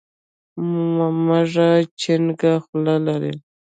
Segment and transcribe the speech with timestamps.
[1.27, 1.69] مږه
[1.99, 3.33] چينګه خوله لري.